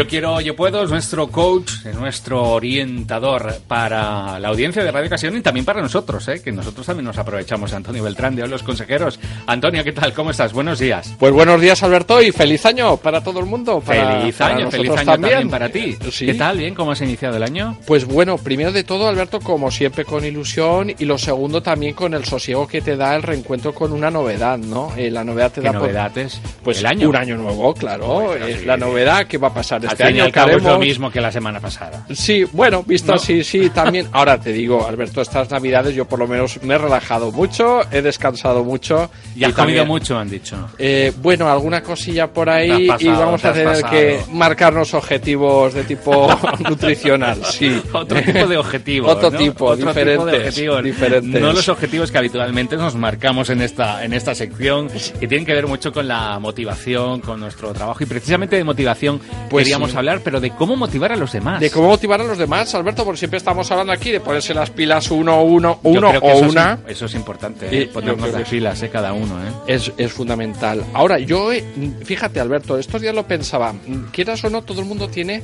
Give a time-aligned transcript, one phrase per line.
[0.00, 5.08] Yo quiero, yo puedo, es nuestro coach, es nuestro orientador para la audiencia de Radio
[5.08, 6.40] Ocasión y también para nosotros, ¿eh?
[6.42, 9.20] que nosotros también nos aprovechamos, Antonio Beltrán, de los consejeros.
[9.46, 10.14] Antonio, ¿qué tal?
[10.14, 10.54] ¿Cómo estás?
[10.54, 11.14] Buenos días.
[11.18, 13.82] Pues buenos días, Alberto, y feliz año para todo el mundo.
[13.82, 15.50] feliz año, feliz año también.
[15.50, 15.98] para ti.
[16.18, 16.56] ¿Qué tal?
[16.56, 16.74] ¿Bien?
[16.74, 17.76] ¿Cómo has iniciado el año?
[17.86, 22.14] Pues bueno, primero de todo, Alberto, como siempre, con ilusión, y lo segundo también con
[22.14, 24.94] el sosiego que te da el reencuentro con una novedad, ¿no?
[24.96, 25.74] Eh, la novedad te ¿Qué da...
[25.74, 26.40] novedad es?
[26.64, 27.10] Pues el año.
[27.10, 28.34] un año nuevo, claro.
[28.34, 30.24] es la novedad que va a pasar este y año.
[30.24, 32.06] al cabo es lo mismo que la semana pasada.
[32.14, 33.16] Sí, bueno, visto ¿No?
[33.16, 34.08] así, sí, también.
[34.12, 38.02] Ahora te digo, Alberto, estas navidades yo por lo menos me he relajado mucho, he
[38.02, 39.10] descansado mucho.
[39.36, 40.68] Y has también- comido mucho, han dicho.
[40.78, 43.90] Eh, bueno, alguna cosilla por ahí y vamos a tener pasado.
[43.90, 46.28] que marcarnos objetivos de tipo
[46.68, 47.80] nutricional, sí.
[47.92, 49.10] Otro tipo de objetivos.
[49.12, 49.38] Otro ¿no?
[49.38, 50.82] tipo, Otro tipo de objetivos.
[50.84, 51.40] diferentes.
[51.40, 55.52] No los objetivos que habitualmente nos marcamos en esta, en esta sección, que tienen que
[55.54, 58.02] ver mucho con la motivación, con nuestro trabajo.
[58.02, 59.96] Y precisamente de motivación Pues queríamos sí.
[59.96, 61.60] hablar, pero de cómo motivar a los demás.
[61.60, 64.70] De cómo motivar a los demás, Alberto, porque siempre estamos hablando aquí de ponerse las
[64.70, 66.78] pilas uno, uno, uno o eso es- una.
[66.86, 67.86] eso es importante, ¿eh?
[67.86, 68.88] ponernos que- filas, ¿eh?
[68.90, 69.34] cada uno.
[69.46, 69.50] ¿eh?
[69.74, 70.84] Es, es fundamental.
[70.94, 71.64] Ahora, yo, eh,
[72.04, 73.74] fíjate, Alberto, estos días lo pensaba.
[74.12, 75.42] Quieras o no, todo el mundo tiene,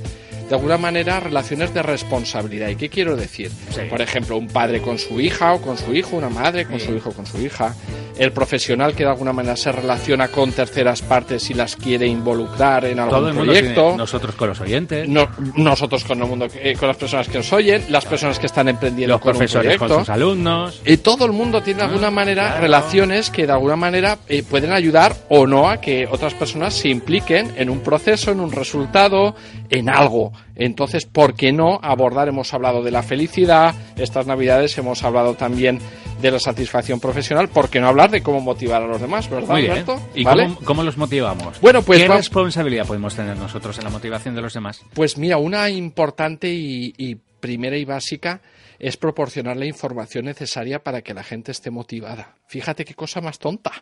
[0.49, 2.69] de alguna manera, relaciones de responsabilidad.
[2.69, 3.51] ¿Y qué quiero decir?
[3.71, 3.81] Sí.
[3.89, 6.87] Por ejemplo, un padre con su hija o con su hijo, una madre con Sí.
[6.87, 7.75] su hijo o con su hija.
[8.19, 12.85] El profesional que de alguna manera se relaciona con terceras partes y las quiere involucrar
[12.87, 13.81] en algún Todo el mundo proyecto.
[13.83, 17.39] tiene, nosotros con los oyentes, No- nosotros con el mundo, eh, con las personas que
[17.39, 20.05] nos oyen, las personas que están emprendiendo los con un profesores con proyecto.
[20.07, 20.81] sus alumnos.
[20.87, 22.61] Y todo el mundo tiene de alguna manera claro.
[22.63, 26.89] relaciones que de alguna manera eh, pueden ayudar o no a que otras personas se
[26.89, 29.35] impliquen en un proceso, en un resultado,
[29.69, 30.33] en algo.
[30.55, 32.29] Entonces, ¿por qué no abordar?
[32.29, 35.81] Hemos hablado de la felicidad, estas navidades hemos hablado también
[36.21, 39.49] de la satisfacción profesional, ¿por qué no hablar de cómo motivar a los demás, verdad,
[39.49, 39.73] Muy bien.
[39.73, 40.01] Alberto?
[40.15, 40.45] ¿Y ¿Vale?
[40.45, 41.61] cómo, cómo los motivamos?
[41.61, 44.81] Bueno, pues ¿Qué va- responsabilidad podemos tener nosotros en la motivación de los demás?
[44.95, 48.41] Pues mira, una importante y, y primera y básica
[48.79, 52.35] es proporcionar la información necesaria para que la gente esté motivada.
[52.47, 53.73] Fíjate qué cosa más tonta.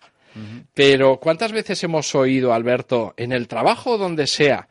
[0.74, 4.68] Pero ¿cuántas veces hemos oído, Alberto, en el trabajo o donde sea?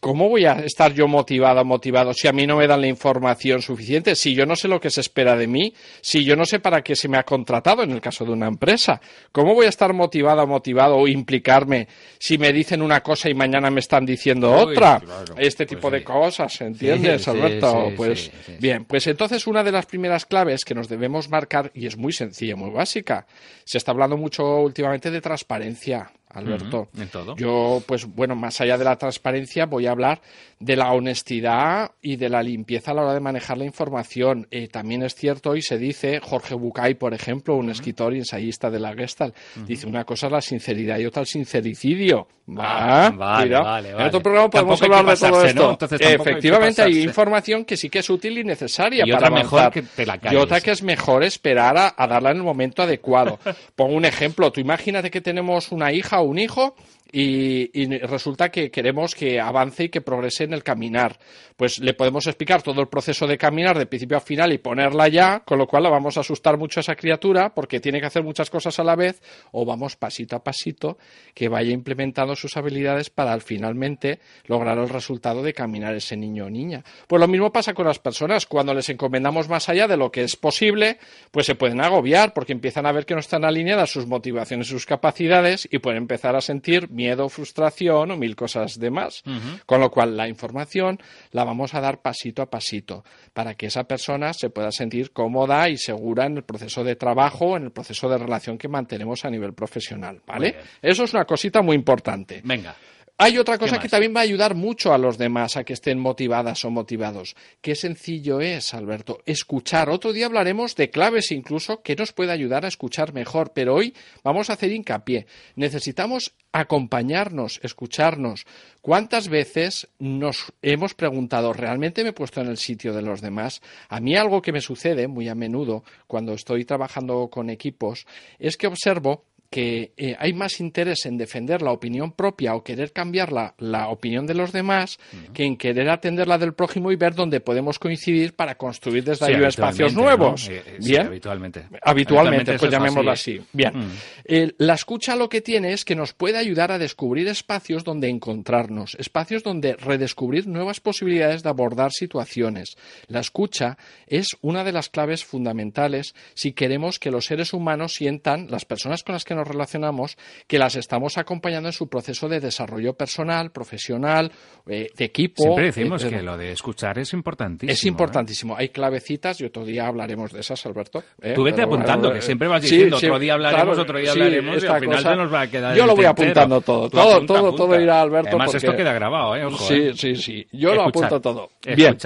[0.00, 3.62] ¿Cómo voy a estar yo motivado, motivado, si a mí no me dan la información
[3.62, 4.16] suficiente?
[4.16, 6.82] Si yo no sé lo que se espera de mí, si yo no sé para
[6.82, 9.00] qué se me ha contratado en el caso de una empresa.
[9.30, 11.86] ¿Cómo voy a estar motivado, motivado o implicarme
[12.18, 14.98] si me dicen una cosa y mañana me están diciendo Uy, otra?
[14.98, 15.94] claro, Este pues tipo sí.
[15.94, 17.86] de cosas, ¿entiendes, Sí, Alberto?
[17.90, 21.86] sí, pues bien, pues entonces una de las primeras claves que nos debemos marcar, y
[21.86, 23.26] es muy sencilla, muy básica,
[23.64, 26.88] se está hablando mucho últimamente de transparencia, Alberto.
[26.92, 27.36] Ujú, en todo.
[27.36, 30.20] Yo, pues bueno, más allá de la transparencia, voy a hablar
[30.60, 34.46] de la honestidad y de la limpieza a la hora de manejar la información.
[34.50, 38.70] Eh, también es cierto y se dice, Jorge Bucay, por ejemplo, un escritor y ensayista
[38.70, 42.28] de la Gestalt, dice una cosa es la sinceridad y otra el sincericidio.
[42.56, 45.62] Ah, Va, vale, vale, En otro programa podemos hablar de todo esto.
[45.62, 45.70] ¿no?
[45.72, 49.30] Entonces hay Efectivamente, hay, información que sí que es útil y necesaria Y para otra
[49.42, 52.42] mejor que te la y otra que es mejor esperar a, a darla en el
[52.42, 53.38] momento adecuado.
[53.76, 54.50] Pongo un ejemplo.
[54.50, 56.74] Tú imagínate que tenemos una hija o un hijo
[57.10, 61.18] y, resulta que queremos que avance y que progrese en el caminar.
[61.56, 65.08] Pues le podemos explicar todo el proceso de caminar de principio a final y ponerla
[65.08, 68.06] ya, con lo cual la vamos a asustar mucho a esa criatura porque tiene que
[68.06, 69.20] hacer muchas cosas a la vez
[69.52, 70.98] o vamos pasito a pasito
[71.34, 76.46] que vaya implementando sus habilidades para al finalmente lograr el resultado de caminar ese niño
[76.46, 76.84] o niña.
[77.06, 78.46] Pues lo mismo pasa con las personas.
[78.46, 80.98] Cuando les encomendamos más allá de lo que es posible,
[81.30, 84.86] pues se pueden agobiar porque empiezan a ver que no están alineadas sus motivaciones sus
[84.86, 89.22] capacidades y pueden empezar a sentir miedo, frustración o mil cosas de más.
[89.64, 90.98] Con lo cual la información
[91.30, 95.68] la vamos a dar pasito a pasito para que esa persona se pueda sentir cómoda
[95.68, 99.30] y segura en el proceso de trabajo, en el proceso de relación que mantenemos a
[99.30, 100.56] nivel profesional, ¿vale?
[100.82, 102.40] Eso es una cosita muy importante.
[102.44, 102.74] Venga.
[103.20, 105.98] Hay otra cosa que también va a ayudar mucho a los demás a que estén
[105.98, 107.34] motivadas o motivados.
[107.60, 109.90] Qué sencillo es, Alberto, escuchar.
[109.90, 113.92] Otro día hablaremos de claves incluso que nos puede ayudar a escuchar mejor, pero hoy
[114.22, 115.26] vamos a hacer hincapié.
[115.56, 118.46] Necesitamos acompañarnos, escucharnos.
[118.82, 123.62] ¿Cuántas veces nos hemos preguntado, ¿realmente me he puesto en el sitio de los demás?
[123.88, 128.06] A mí algo que me sucede muy a menudo cuando estoy trabajando con equipos
[128.38, 132.92] es que observo que eh, hay más interés en defender la opinión propia o querer
[132.92, 134.98] cambiar la, la opinión de los demás
[135.32, 139.26] que en querer atender la del prójimo y ver dónde podemos coincidir para construir desde
[139.26, 140.48] Sí, ahí espacios nuevos.
[140.48, 140.54] ¿no?
[140.54, 141.06] Eh, eh, sí, Bien.
[141.06, 141.64] habitualmente.
[141.82, 143.40] Habitualmente, pues es llamémoslo así.
[143.52, 143.72] Bien.
[143.78, 144.52] Mm.
[144.58, 148.96] La escucha lo que tiene es que nos puede ayudar a descubrir espacios donde encontrarnos,
[148.96, 152.76] espacios donde redescubrir nuevas posibilidades de abordar situaciones.
[153.06, 158.48] La escucha es una de las claves fundamentales si queremos que los seres humanos sientan,
[158.50, 162.40] las personas con las que nos relacionamos que las estamos acompañando en su proceso de
[162.40, 164.30] desarrollo personal, profesional,
[164.66, 165.42] eh, de equipo.
[165.42, 167.72] Siempre decimos que lo de escuchar es importantísimo.
[167.72, 168.56] Es importantísimo.
[168.56, 171.02] Hay clavecitas y otro día hablaremos de esas, Alberto.
[171.34, 174.80] Tú vete apuntando, que siempre vas diciendo otro día hablaremos, otro día hablaremos y al
[174.80, 175.76] final se nos va a quedar.
[175.76, 176.90] Yo lo voy apuntando todo.
[176.90, 178.30] Todo, todo, todo irá Alberto.
[178.30, 179.46] Además, esto queda grabado, ¿eh?
[179.58, 180.46] sí, sí, sí.
[180.52, 181.50] Yo lo apunto todo.
[181.76, 181.96] Bien.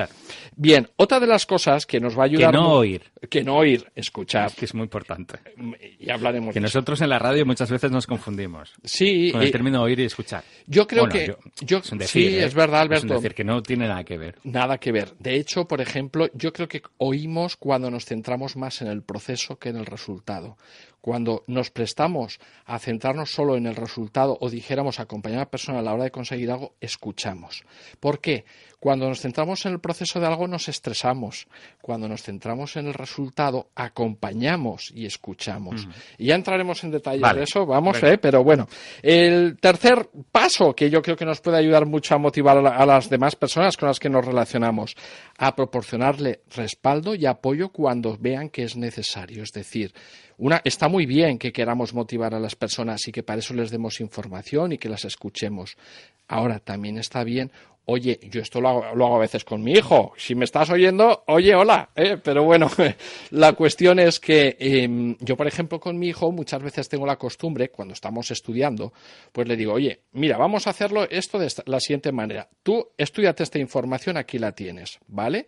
[0.56, 2.50] Bien, otra de las cosas que nos va a ayudar.
[2.50, 3.02] Que no oír.
[3.30, 4.52] Que no oír, escuchar.
[4.52, 5.38] que es muy importante.
[5.98, 6.52] Y hablaremos.
[6.52, 8.72] Que nosotros en la radio muchas veces nos confundimos.
[8.84, 9.30] Sí.
[9.32, 10.44] Con el término oír y escuchar.
[10.66, 11.34] Yo creo que.
[11.60, 12.44] Yo, sí, ¿eh?
[12.44, 13.14] es verdad, Alberto.
[13.14, 14.36] Es decir, que no tiene nada que ver.
[14.44, 15.14] Nada que ver.
[15.18, 19.58] De hecho, por ejemplo, yo creo que oímos cuando nos centramos más en el proceso
[19.58, 20.56] que en el resultado
[21.02, 25.80] cuando nos prestamos a centrarnos solo en el resultado o dijéramos acompañar a la persona
[25.80, 27.64] a la hora de conseguir algo, escuchamos.
[28.00, 28.44] ¿Por qué?
[28.82, 31.46] Cuando nos centramos en el proceso de algo nos estresamos.
[31.80, 35.86] Cuando nos centramos en el resultado, acompañamos y escuchamos.
[36.18, 38.18] Y ya entraremos en detalle de eso, vamos, ¿eh?
[38.18, 38.68] pero bueno.
[39.02, 43.08] El tercer paso que yo creo que nos puede ayudar mucho a motivar a las
[43.08, 44.96] demás personas con las que nos relacionamos,
[45.38, 49.42] a proporcionarle respaldo y apoyo cuando vean que es necesario.
[49.42, 49.92] Es decir,
[50.42, 53.70] una, está muy bien que queramos motivar a las personas y que para eso les
[53.70, 55.76] demos información y que las escuchemos.
[56.26, 57.52] Ahora, también está bien,
[57.84, 60.14] oye, yo esto lo hago, a veces con mi hijo.
[60.16, 61.90] Si me estás oyendo, oye, hola.
[61.94, 62.18] ¿eh?
[62.20, 62.68] Pero bueno,
[63.30, 67.14] la cuestión es que em, yo, por ejemplo, con mi hijo muchas veces tengo la
[67.14, 68.92] costumbre, cuando estamos estudiando,
[69.30, 72.48] pues le digo, oye, mira, vamos a hacerlo esto de la siguiente manera.
[72.64, 75.46] Tú estudiate esta información, aquí la tienes, ¿vale?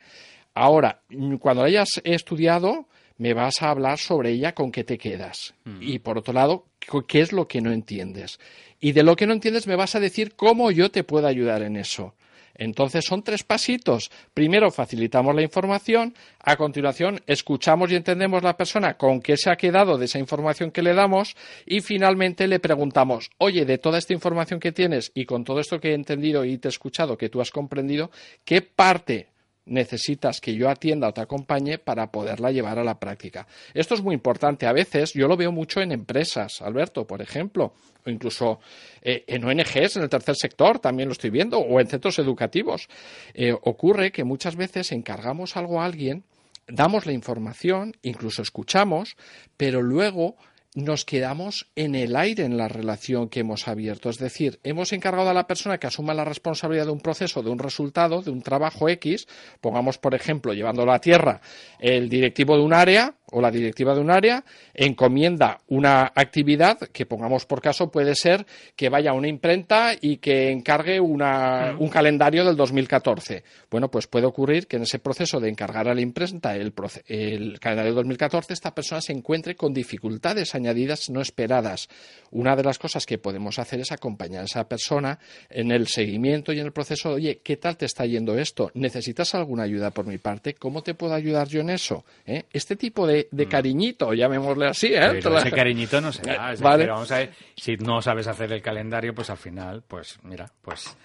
[0.55, 1.00] Ahora,
[1.41, 2.87] cuando la hayas estudiado,
[3.17, 5.55] me vas a hablar sobre ella con qué te quedas.
[5.65, 5.83] Mm.
[5.83, 6.67] Y por otro lado,
[7.07, 8.39] qué es lo que no entiendes.
[8.81, 11.63] Y de lo que no entiendes me vas a decir cómo yo te puedo ayudar
[11.63, 12.15] en eso.
[12.57, 14.11] Entonces son tres pasitos.
[14.33, 19.57] Primero facilitamos la información, a continuación escuchamos y entendemos la persona con qué se ha
[19.57, 24.13] quedado de esa información que le damos y finalmente le preguntamos, oye, de toda esta
[24.13, 27.29] información que tienes y con todo esto que he entendido y te he escuchado, que
[27.29, 28.11] tú has comprendido,
[28.45, 29.34] ¿qué parte
[29.67, 33.47] necesitas que yo atienda o te acompañe para poderla llevar a la práctica.
[33.73, 34.67] Esto es muy importante.
[34.67, 37.75] A veces yo lo veo mucho en empresas, Alberto, por ejemplo,
[38.05, 38.61] o incluso
[39.03, 42.89] eh, en ONGs, en el tercer sector, también lo estoy viendo, o en centros educativos.
[43.33, 46.25] Eh, ocurre que muchas veces encargamos algo a alguien,
[46.67, 49.17] damos la información, incluso escuchamos,
[49.57, 50.37] pero luego
[50.75, 54.11] nos quedamos en el aire en la relación que hemos abierto.
[54.11, 57.50] Es decir, hemos encargado a la persona que asuma la responsabilidad de un proceso, de
[57.50, 59.29] un resultado, de un trabajo X,
[59.61, 61.41] pongamos, por ejemplo, llevándolo a tierra,
[61.79, 64.44] el directivo de un área o la directiva de un área,
[64.75, 68.47] encomienda una actividad que, pongamos por caso, puede ser
[68.77, 73.43] que vaya a una imprenta y que encargue una, un calendario del 2014.
[73.70, 76.73] Bueno, pues puede ocurrir que en ese proceso de encargar a la imprenta el,
[77.09, 81.89] el calendario del 2014, esta persona se encuentre con dificultades añadidas no esperadas.
[82.31, 85.19] Una de las cosas que podemos hacer es acompañar a esa persona
[85.51, 87.11] en el seguimiento y en el proceso.
[87.11, 88.71] Oye, ¿qué tal te está yendo esto?
[88.75, 90.55] ¿Necesitas alguna ayuda por mi parte?
[90.55, 92.05] ¿Cómo te puedo ayudar yo en eso?
[92.27, 92.45] ¿Eh?
[92.53, 93.43] Este tipo de, mm.
[93.45, 94.89] cariñito, llamémosle así.
[94.89, 95.19] ¿eh?
[95.19, 96.55] ese cariñito no se da.
[96.61, 96.87] vale.
[96.87, 100.97] vamos a ver, si no sabes hacer el calendario, pues al final, pues mira, pues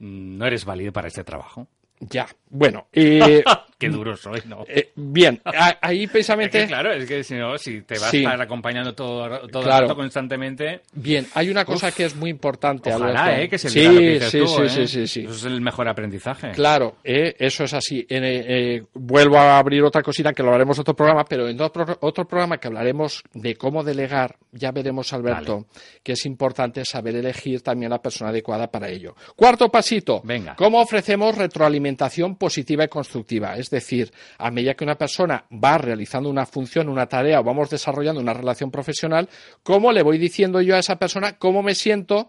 [0.00, 1.68] mm, no eres válido para este trabajo.
[2.00, 2.88] Ya, bueno.
[2.92, 3.42] Eh,
[3.90, 4.64] Qué duro soy, ¿no?
[4.68, 5.40] Eh, bien,
[5.80, 6.66] ahí precisamente.
[6.66, 9.94] claro, es que si no, si te vas a estar acompañando todo, todo el rato
[9.94, 10.82] constantemente.
[10.92, 12.92] Bien, hay una cosa que es muy importante.
[12.92, 13.48] Ojalá, ¿eh?
[13.48, 14.68] Que se sí, lo que sí, tú, sí, ¿eh?
[14.68, 16.50] sí, sí, sí, Eso es el mejor aprendizaje.
[16.52, 18.06] Claro, eh, eso es así.
[18.94, 22.26] vuelvo a abrir otra cosita que lo haremos en otro programa, pero en otro, otro
[22.26, 25.66] programa que hablaremos de cómo delegar, ya veremos, Alberto,
[26.02, 29.14] que es importante saber elegir también la persona adecuada para ello.
[29.36, 30.20] Cuarto pasito.
[30.24, 30.54] Venga.
[30.56, 33.56] ¿Cómo ofrecemos retroalimentación positiva y constructiva?
[33.56, 37.70] Es decir, a medida que una persona va realizando una función, una tarea o vamos
[37.70, 39.28] desarrollando una relación profesional,
[39.62, 42.28] ¿cómo le voy diciendo yo a esa persona cómo me siento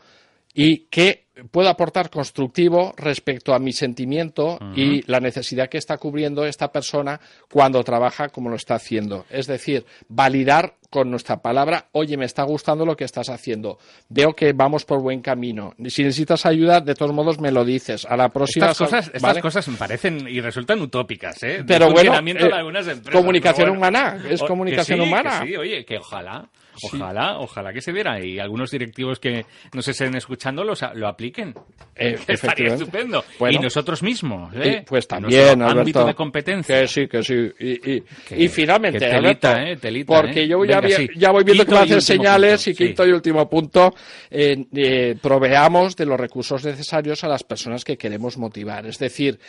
[0.54, 6.46] y qué puedo aportar constructivo respecto a mi sentimiento y la necesidad que está cubriendo
[6.46, 7.20] esta persona
[7.52, 9.26] cuando trabaja como lo está haciendo.
[9.30, 14.32] Es decir, validar con nuestra palabra, oye, me está gustando lo que estás haciendo, veo
[14.32, 15.74] que vamos por buen camino.
[15.90, 18.06] Si necesitas ayuda, de todos modos me lo dices.
[18.06, 18.68] A la próxima.
[18.68, 21.66] Estas cosas, estas cosas me parecen y resultan utópicas, ¿eh?
[21.68, 25.44] Pero bueno, eh, comunicación humana, es comunicación humana.
[25.46, 26.48] sí, oye, que ojalá.
[26.84, 31.54] Ojalá, ojalá que se viera y algunos directivos que nos estén escuchando los, lo apliquen.
[31.96, 33.24] Eh, Estaría estupendo.
[33.50, 34.84] y nosotros mismos, ¿eh?
[34.86, 36.82] pues también, Alberto, ámbito de competencia.
[36.82, 37.52] Que sí, que sí.
[37.60, 38.04] Y,
[38.44, 40.48] y, finalmente, telita, eh, telita, porque eh.
[40.48, 40.82] yo ya,
[41.16, 43.94] ya, voy viendo que van a hacer señales y quinto y último punto,
[44.30, 48.86] eh, proveamos de los recursos necesarios a las personas que queremos motivar.
[48.86, 49.40] Es decir,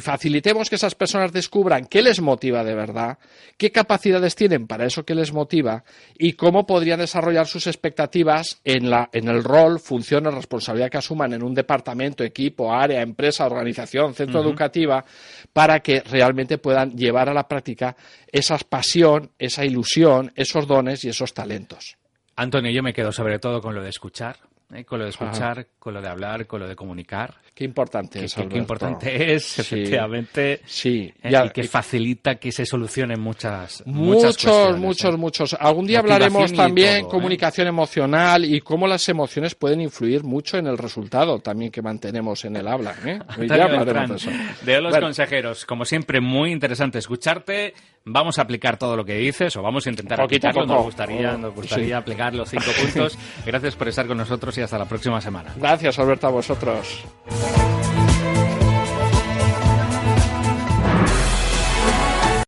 [0.00, 3.18] facilitemos que esas personas descubran qué les motiva de verdad,
[3.56, 5.84] qué capacidades tienen para eso que les motiva
[6.18, 10.90] y cómo cómo podrían desarrollar sus expectativas en, la, en el rol, función o responsabilidad
[10.90, 15.02] que asuman en un departamento, equipo, área, empresa, organización, centro educativa,
[15.50, 17.96] para que realmente puedan llevar a la práctica
[18.30, 21.96] esa pasión, esa ilusión, esos dones y esos talentos.
[22.36, 24.36] Antonio, yo me quedo sobre todo con lo de escuchar
[24.74, 24.84] ¿eh?
[24.84, 27.34] con lo de escuchar, con lo de hablar, con lo de comunicar.
[27.54, 28.34] Qué importante es.
[28.34, 30.60] Qué, qué importante es, efectivamente.
[30.64, 31.12] Sí.
[31.22, 31.32] ¿eh?
[31.32, 35.16] y que facilita que se solucionen muchas, muchos, muchos, ¿eh?
[35.16, 35.56] muchos.
[35.58, 40.78] Algún día hablaremos también comunicación emocional y cómo las emociones pueden influir mucho en el
[40.78, 42.94] resultado también que mantenemos en el habla.
[43.04, 44.30] ya hablaremos de eso.
[44.62, 47.74] De los consejeros, como siempre, muy interesante escucharte.
[48.04, 50.66] Vamos a aplicar todo lo que dices o vamos a intentar aplicarlo.
[50.66, 53.18] Nos gustaría, nos gustaría aplicar los cinco puntos.
[53.46, 55.54] Gracias por estar con nosotros y hasta la próxima semana.
[55.56, 57.04] Gracias, Alberto, a vosotros.